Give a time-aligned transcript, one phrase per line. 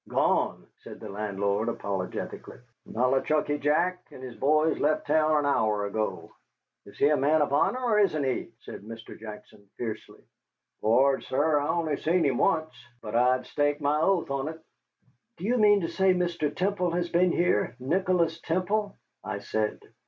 [0.09, 2.57] "Gone!" said the landlord, apologetically,
[2.87, 6.31] "Nollichucky Jack and his boys left town an hour ago."
[6.87, 9.15] "Is he a man of honor or isn't he?" said Mr.
[9.15, 10.23] Jackson, fiercely.
[10.81, 14.59] "Lord, sir, I only seen him once, but I'd stake my oath on it."
[15.37, 16.51] "Do you mean to say Mr.
[16.55, 19.83] Temple has been here Nicholas Temple?" I said.